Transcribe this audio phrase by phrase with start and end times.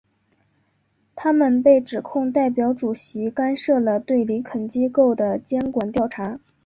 [1.15, 6.39] 他们被指控代表主席干涉了对林肯机构的监管调查。